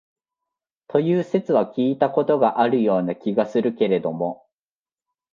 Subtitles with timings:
[0.87, 4.43] という説は聞いた事があるような気がするけれども、